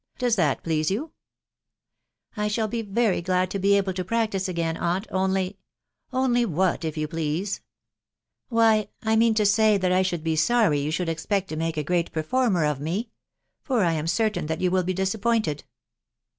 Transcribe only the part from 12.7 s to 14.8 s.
me;.... for I am certain that you